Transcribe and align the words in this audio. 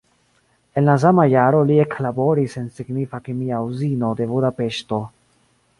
En 0.79 0.87
la 0.89 0.95
sama 1.03 1.25
jaro 1.33 1.59
li 1.71 1.77
eklaboris 1.83 2.57
en 2.63 2.67
signifa 2.81 3.21
kemia 3.29 3.61
uzino 3.71 4.13
de 4.23 4.31
Budapeŝto. 4.35 5.03